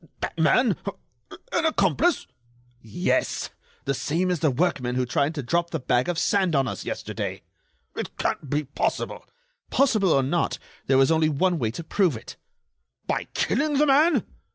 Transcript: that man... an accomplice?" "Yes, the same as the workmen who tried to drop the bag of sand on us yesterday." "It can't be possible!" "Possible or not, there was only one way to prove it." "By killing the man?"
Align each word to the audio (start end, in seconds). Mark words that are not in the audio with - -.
that 0.19 0.35
man... 0.35 0.75
an 1.53 1.63
accomplice?" 1.63 2.25
"Yes, 2.81 3.51
the 3.85 3.93
same 3.93 4.31
as 4.31 4.39
the 4.39 4.49
workmen 4.49 4.95
who 4.95 5.05
tried 5.05 5.35
to 5.35 5.43
drop 5.43 5.69
the 5.69 5.79
bag 5.79 6.09
of 6.09 6.17
sand 6.17 6.55
on 6.55 6.67
us 6.67 6.83
yesterday." 6.83 7.43
"It 7.95 8.17
can't 8.17 8.49
be 8.49 8.63
possible!" 8.63 9.23
"Possible 9.69 10.09
or 10.11 10.23
not, 10.23 10.57
there 10.87 10.97
was 10.97 11.11
only 11.11 11.29
one 11.29 11.59
way 11.59 11.69
to 11.69 11.83
prove 11.83 12.17
it." 12.17 12.35
"By 13.05 13.25
killing 13.35 13.77
the 13.77 13.85
man?" 13.85 14.25